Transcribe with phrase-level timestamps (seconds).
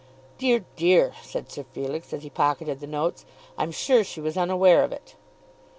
[0.39, 3.23] "Dear, dear;" said Sir Felix, as he pocketed the notes,
[3.55, 5.13] "I'm sure she was unaware of it."